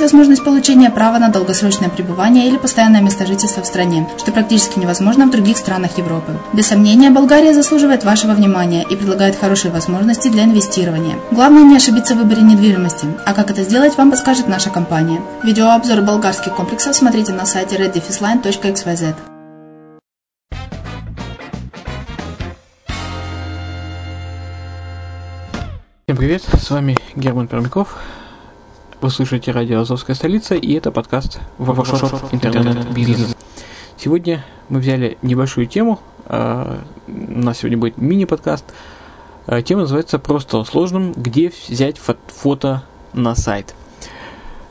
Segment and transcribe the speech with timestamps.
[0.00, 5.26] возможность получения права на долгосрочное пребывание или постоянное место жительства в стране, что практически невозможно
[5.26, 6.32] в других странах Европы.
[6.52, 11.16] Без сомнения, Болгария заслуживает вашего внимания и предлагает хорошие возможности для инвестирования.
[11.30, 15.20] Главное не ошибиться в выборе недвижимости, а как это сделать, вам подскажет наша компания.
[15.42, 19.14] Видеообзор болгарских комплексов смотрите на сайте reddefisline.xyz.
[26.04, 27.96] Всем привет, с вами Герман Пермяков.
[29.00, 33.34] Вы слушаете радио «Азовская столица» и это подкаст «Воркшоп интернет-бизнес».
[33.96, 38.66] Сегодня мы взяли небольшую тему, а, у нас сегодня будет мини-подкаст.
[39.46, 41.14] А, тема называется «Просто сложным.
[41.14, 42.82] Где взять фото
[43.14, 43.74] на сайт?»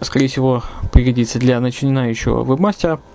[0.00, 3.00] Скорее всего, пригодится для начинающего вебмастера–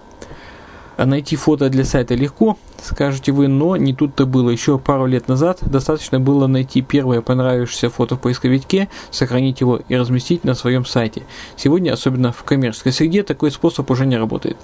[1.06, 4.50] найти фото для сайта легко, скажете вы, но не тут-то было.
[4.50, 9.96] Еще пару лет назад достаточно было найти первое понравившееся фото в поисковике, сохранить его и
[9.96, 11.24] разместить на своем сайте.
[11.56, 14.58] Сегодня, особенно в коммерческой среде, такой способ уже не работает.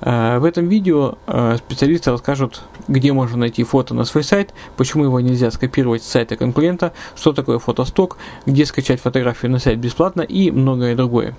[0.00, 5.04] А, в этом видео а, специалисты расскажут, где можно найти фото на свой сайт, почему
[5.04, 10.20] его нельзя скопировать с сайта конкурента, что такое фотосток, где скачать фотографию на сайт бесплатно
[10.20, 11.34] и многое другое.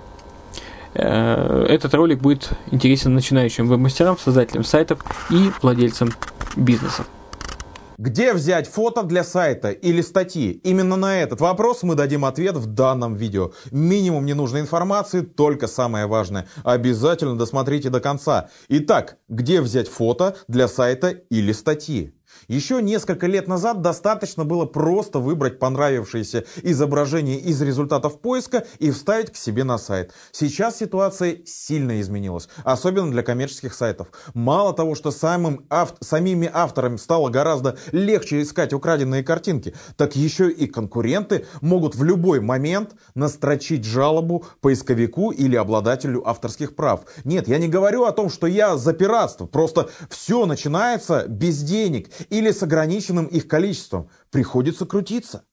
[0.98, 5.00] Э, этот ролик будет интересен начинающим веб-мастерам, создателям сайтов
[5.30, 6.10] и владельцам
[6.56, 7.06] бизнесов.
[7.98, 10.52] Где взять фото для сайта или статьи?
[10.64, 13.52] Именно на этот вопрос мы дадим ответ в данном видео.
[13.70, 16.46] Минимум ненужной информации, только самое важное.
[16.62, 18.50] Обязательно досмотрите до конца.
[18.68, 22.12] Итак, где взять фото для сайта или статьи?
[22.48, 29.32] Еще несколько лет назад достаточно было просто выбрать понравившееся изображение из результатов поиска и вставить
[29.32, 30.12] к себе на сайт.
[30.32, 34.08] Сейчас ситуация сильно изменилась, особенно для коммерческих сайтов.
[34.34, 35.94] Мало того, что самым ав...
[36.00, 42.40] самими авторами стало гораздо легче искать украденные картинки, так еще и конкуренты могут в любой
[42.40, 47.02] момент настрочить жалобу поисковику или обладателю авторских прав.
[47.24, 52.08] Нет, я не говорю о том, что я за пиратство, просто все начинается без денег
[52.30, 54.10] или с ограниченным их количеством.
[54.30, 55.44] Приходится крутиться.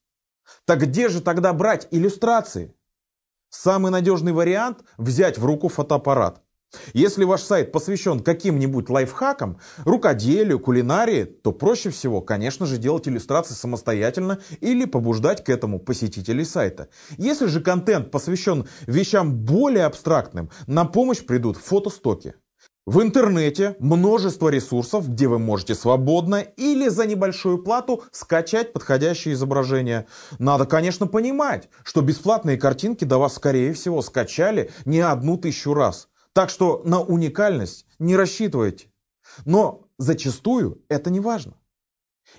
[0.66, 2.76] Так где же тогда брать иллюстрации?
[3.50, 6.42] Самый надежный вариант– взять в руку фотоаппарат.
[6.94, 13.54] Если ваш сайт посвящен каким-нибудь лайфхакам, рукоделию, кулинарии, то проще всего, конечно же, делать иллюстрации
[13.54, 16.90] самостоятельно или побуждать к этому посетителей сайта.
[17.18, 22.36] Если же контент посвящен вещам более абстрактным, на помощь придут фотостоки.
[22.86, 30.06] В интернете множество ресурсов, где вы можете свободно или за небольшую плату скачать подходящие изображения.
[30.38, 36.10] Надо, конечно, понимать, что бесплатные картинки до вас, скорее всего, скачали не одну тысячу раз.
[36.34, 38.88] Так что на уникальность не рассчитывайте.
[39.46, 41.54] Но зачастую это не важно.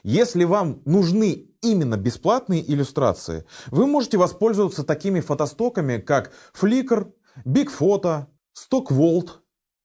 [0.03, 7.11] Если вам нужны именно бесплатные иллюстрации, вы можете воспользоваться такими фотостоками, как Flickr,
[7.47, 9.39] Big Photo, StockVault–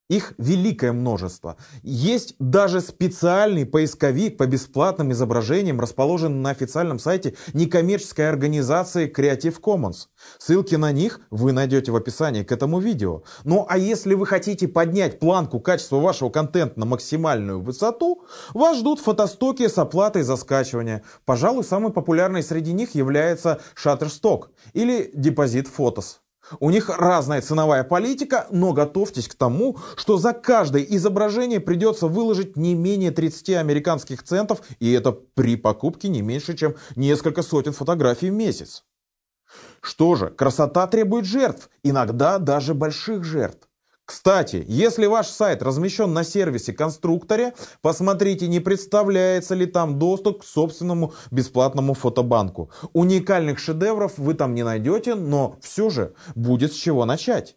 [0.09, 1.55] их великое множество.
[1.83, 10.07] Есть даже специальный поисковик по бесплатным изображениям, расположенный на официальном сайте некоммерческой организации Creative Commons.
[10.39, 13.23] Ссылки на них вы найдете в описании к этому видео.
[13.43, 18.23] Ну а если вы хотите поднять планку качества вашего контента на максимальную высоту,
[18.53, 21.03] вас ждут фотостоки с оплатой за скачивание.
[21.25, 26.17] Пожалуй, самый популярный среди них является Shutterstock или Deposit Photos.
[26.59, 32.57] У них разная ценовая политика, но готовьтесь к тому, что за каждое изображение придется выложить
[32.57, 38.29] не менее 30 американских центов, и это при покупке не меньше, чем несколько сотен фотографий
[38.29, 38.83] в месяц.
[39.81, 43.68] Что же, красота требует жертв, иногда даже больших жертв.
[44.09, 47.53] Кстати, если ваш сайт размещен на сервисе конструкторе,
[47.83, 52.71] посмотрите, не представляется ли там доступ к собственному бесплатному фотобанку.
[52.93, 57.55] Уникальных шедевров вы там не найдете, но все же будет с чего начать.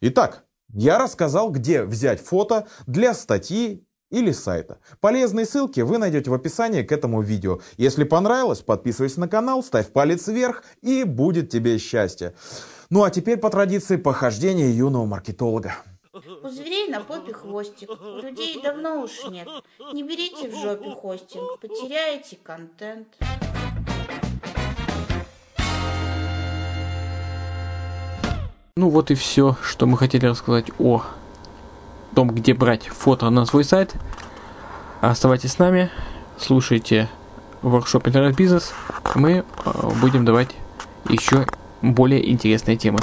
[0.00, 4.78] Итак, я рассказал, где взять фото для статьи или сайта.
[5.00, 7.60] Полезные ссылки вы найдете в описании к этому видео.
[7.76, 12.34] Если понравилось, подписывайся на канал, ставь палец вверх и будет тебе счастье.
[12.92, 15.76] Ну а теперь по традиции похождения юного маркетолога.
[16.12, 19.46] У зверей на попе хвостик, у людей давно уж нет.
[19.92, 23.06] Не берите в жопе хостинг, потеряете контент.
[28.76, 31.04] Ну вот и все, что мы хотели рассказать о
[32.16, 33.94] том, где брать фото на свой сайт.
[35.00, 35.92] Оставайтесь с нами,
[36.38, 37.08] слушайте
[37.62, 38.72] воркшоп интернет-бизнес.
[39.14, 40.56] Мы э, будем давать
[41.08, 41.46] еще
[41.82, 42.98] более интересные темы.